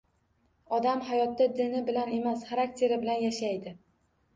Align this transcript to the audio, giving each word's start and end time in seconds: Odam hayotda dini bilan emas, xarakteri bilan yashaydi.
Odam 0.77 1.03
hayotda 1.11 1.49
dini 1.61 1.85
bilan 1.93 2.13
emas, 2.19 2.49
xarakteri 2.51 3.03
bilan 3.07 3.27
yashaydi. 3.31 3.81